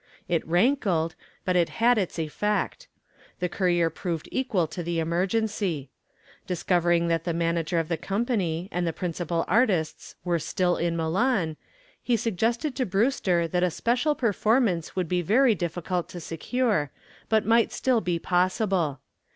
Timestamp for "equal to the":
4.31-4.97